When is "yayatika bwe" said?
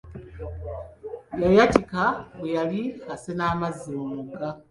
1.43-2.49